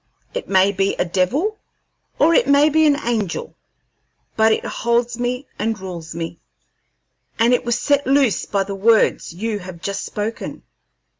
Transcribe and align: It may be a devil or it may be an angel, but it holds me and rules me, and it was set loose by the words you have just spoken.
It 0.33 0.49
may 0.49 0.71
be 0.71 0.95
a 0.95 1.05
devil 1.05 1.59
or 2.17 2.33
it 2.33 2.47
may 2.47 2.69
be 2.69 2.87
an 2.87 2.97
angel, 3.05 3.55
but 4.35 4.51
it 4.51 4.65
holds 4.65 5.19
me 5.19 5.45
and 5.59 5.77
rules 5.79 6.15
me, 6.15 6.39
and 7.37 7.53
it 7.53 7.63
was 7.63 7.77
set 7.79 8.07
loose 8.07 8.47
by 8.47 8.63
the 8.63 8.73
words 8.73 9.31
you 9.31 9.59
have 9.59 9.79
just 9.79 10.03
spoken. 10.03 10.63